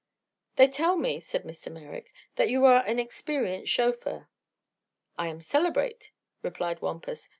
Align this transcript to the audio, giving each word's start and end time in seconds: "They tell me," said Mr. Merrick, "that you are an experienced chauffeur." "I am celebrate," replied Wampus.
"They 0.55 0.67
tell 0.67 0.97
me," 0.97 1.19
said 1.19 1.43
Mr. 1.43 1.71
Merrick, 1.71 2.11
"that 2.35 2.49
you 2.49 2.65
are 2.65 2.83
an 2.85 2.97
experienced 2.97 3.71
chauffeur." 3.71 4.29
"I 5.15 5.27
am 5.27 5.39
celebrate," 5.39 6.11
replied 6.41 6.81
Wampus. 6.81 7.29